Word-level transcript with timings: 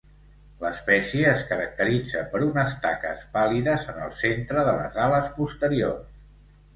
L'espècie 0.61 1.25
es 1.31 1.41
caracteritza 1.49 2.23
per 2.31 2.41
unes 2.45 2.73
taques 2.85 3.21
pàl·lides 3.35 3.85
en 3.93 3.99
el 4.07 4.15
centre 4.23 4.65
de 4.69 4.73
les 4.79 4.97
ales 5.09 5.29
posteriors. 5.37 6.09